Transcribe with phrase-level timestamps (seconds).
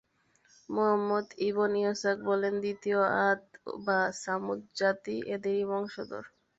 [0.69, 3.41] Muhammad ibn Ishaq বলেন, দ্বিতীয় আদ
[3.85, 6.23] বা ছামূদ জাতি এদেরই বংশধর।